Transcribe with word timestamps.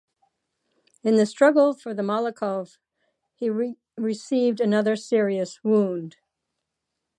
In 1.03 1.17
the 1.17 1.27
struggle 1.27 1.75
for 1.75 1.93
the 1.93 2.01
Malakov 2.01 2.79
he 3.35 3.51
received 3.51 4.59
another 4.59 4.95
serious 4.95 5.63
wound. 5.63 6.17